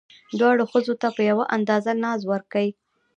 [0.39, 2.67] دواړو ښځو ته په یوه اندازه ناز ورکئ.